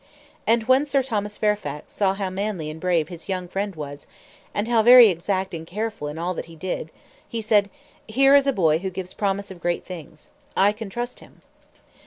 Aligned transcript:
And 0.47 0.63
when 0.63 0.83
Sir 0.87 1.03
Thomas 1.03 1.37
Fairfax 1.37 1.91
saw 1.91 2.15
how 2.15 2.31
manly 2.31 2.71
and 2.71 2.79
brave 2.79 3.09
his 3.09 3.29
young 3.29 3.47
friend 3.47 3.75
was, 3.75 4.07
and 4.51 4.67
how 4.67 4.81
very 4.81 5.09
exact 5.09 5.53
and 5.53 5.67
careful 5.67 6.07
in 6.07 6.17
all 6.17 6.33
that 6.33 6.45
he 6.47 6.55
did, 6.55 6.89
he 7.29 7.39
said: 7.39 7.69
"Here 8.07 8.33
is 8.35 8.47
a 8.47 8.51
boy 8.51 8.79
who 8.79 8.89
gives 8.89 9.13
promise 9.13 9.51
of 9.51 9.61
great 9.61 9.85
things. 9.85 10.31
I 10.57 10.71
can 10.71 10.89
trust 10.89 11.19
him." 11.19 11.43